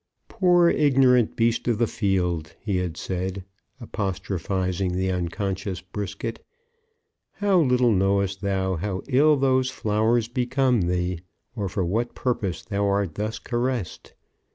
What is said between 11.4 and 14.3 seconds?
or for what purpose thou art thus caressed!